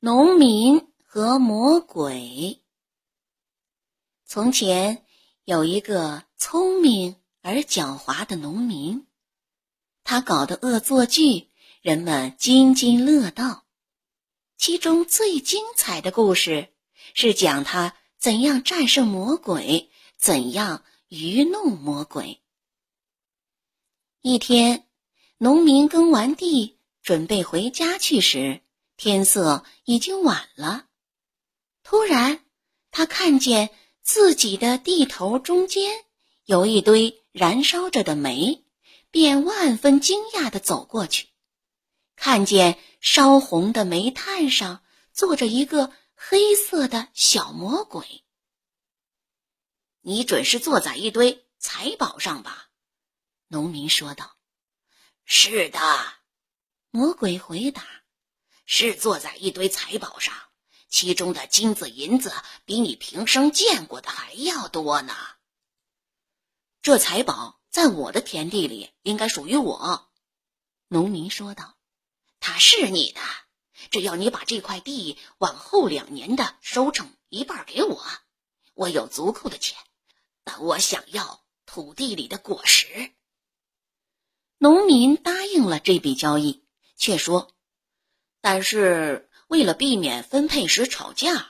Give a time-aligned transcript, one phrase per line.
[0.00, 2.62] 农民和魔鬼。
[4.24, 5.04] 从前
[5.44, 9.08] 有一个聪明而狡猾的农民，
[10.04, 11.50] 他搞的恶作剧，
[11.82, 13.64] 人们津津乐道。
[14.56, 16.68] 其中最精彩的故事
[17.12, 22.40] 是讲他怎样战胜魔鬼，怎样愚弄魔鬼。
[24.20, 24.86] 一天，
[25.38, 28.60] 农民耕完地，准备回家去时。
[28.98, 30.88] 天色已经晚了，
[31.84, 32.44] 突然，
[32.90, 33.70] 他看见
[34.02, 36.04] 自己的地头中间
[36.44, 38.64] 有一堆燃烧着的煤，
[39.12, 41.28] 便万分惊讶地走过去，
[42.16, 48.24] 看见烧红的煤炭上坐着一个黑色的小魔鬼。
[50.00, 52.68] 你准是坐在一堆财宝上吧？
[53.46, 54.34] 农民说道。
[55.24, 55.78] 是的，
[56.90, 57.86] 魔鬼回答。
[58.70, 60.34] 是坐在一堆财宝上，
[60.90, 62.34] 其中的金子银子
[62.66, 65.16] 比你平生见过的还要多呢。
[66.82, 70.10] 这财宝在我的田地里应该属于我，
[70.86, 71.78] 农民说道。
[72.40, 73.22] 它是你的，
[73.90, 78.04] 只要你把这块地往后两年的收成一半给我，
[78.74, 79.78] 我有足够的钱，
[80.44, 83.12] 但我想要土地里的果实。
[84.58, 86.66] 农民答应了这笔交易，
[86.98, 87.50] 却说。
[88.40, 91.48] 但是为了避免分配时吵架，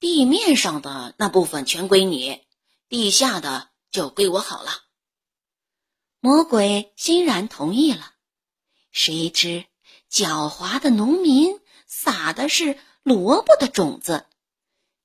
[0.00, 2.42] 地面上的那部分全归你，
[2.88, 4.70] 地下的就归我好了。
[6.20, 8.12] 魔鬼欣然同意了。
[8.90, 9.66] 谁知
[10.10, 14.26] 狡猾的农民撒的是萝卜的种子，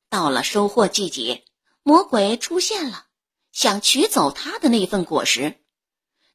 [0.10, 1.44] 到了收获季节，
[1.84, 3.08] 魔鬼出现了，
[3.52, 5.60] 想取走他的那份果实，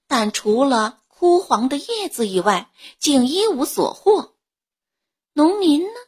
[0.06, 4.33] 但除了枯黄的叶子以外，竟一无所获。
[5.55, 6.00] 农民呢，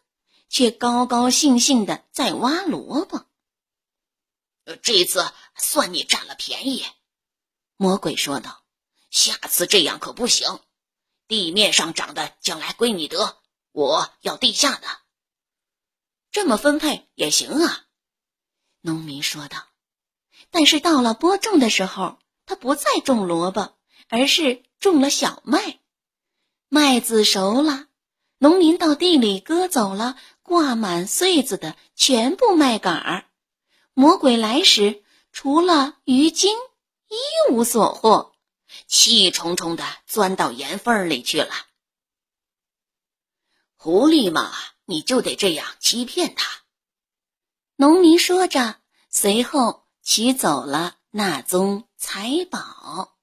[0.49, 3.27] 却高高兴兴的在挖萝卜。
[4.83, 6.85] 这次算你占了便宜，
[7.77, 8.65] 魔鬼说道。
[9.09, 10.59] 下次这样可不行，
[11.29, 14.89] 地面上长的将来归你得，我要地下的。
[16.33, 17.87] 这么分配也行啊，
[18.81, 19.69] 农民说道。
[20.51, 23.79] 但是到了播种的时候，他不再种萝卜，
[24.09, 25.79] 而是种了小麦。
[26.69, 27.87] 麦子熟了。
[28.39, 33.25] 农民到地里割走了挂满穗子的全部麦秆儿，
[33.95, 35.03] 魔鬼来时
[35.33, 36.55] 除了鱼精
[37.09, 38.35] 一无所获，
[38.87, 41.51] 气冲冲的钻到岩缝里去了。
[43.77, 44.53] 狐狸嘛，
[44.85, 46.51] 你就得这样欺骗他。
[47.77, 48.77] 农民说着，
[49.09, 53.16] 随后取走了那宗财宝。